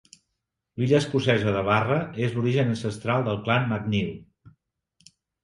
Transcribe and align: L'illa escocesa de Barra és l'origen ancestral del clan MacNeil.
L'illa 0.81 0.95
escocesa 1.03 1.53
de 1.57 1.61
Barra 1.67 1.97
és 2.29 2.33
l'origen 2.39 2.73
ancestral 2.73 3.27
del 3.29 3.39
clan 3.45 3.69
MacNeil. 3.75 4.11